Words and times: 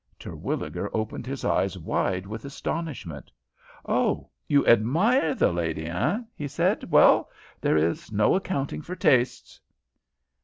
Terwilliger 0.17 0.89
opened 0.97 1.27
his 1.27 1.45
eyes 1.45 1.77
wide 1.77 2.25
with 2.25 2.43
astonishment. 2.43 3.31
"Oh, 3.85 4.31
you 4.47 4.65
admire 4.65 5.35
the 5.35 5.53
lady, 5.53 5.85
eh?" 5.85 6.21
he 6.35 6.47
said. 6.47 6.89
"Well, 6.89 7.29
there 7.61 7.77
is 7.77 8.11
no 8.11 8.33
accounting 8.33 8.81
for 8.81 8.95
tastes." 8.95 9.61